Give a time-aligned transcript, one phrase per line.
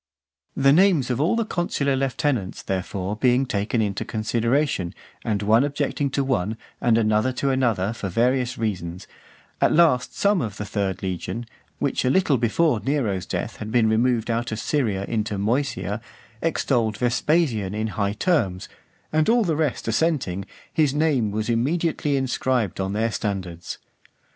[0.57, 6.09] The names of all the consular lieutenants, therefore, being taken into consideration, and one objecting
[6.09, 9.05] to one, and another to another, for various reasons;
[9.61, 11.45] at last some of the third legion,
[11.77, 16.01] which a little before Nero's death had been removed out of Syria into Moesia,
[16.41, 18.67] extolled Vespasian in high terms;
[19.13, 23.77] and all the rest assenting, his name was immediately inscribed on their standards.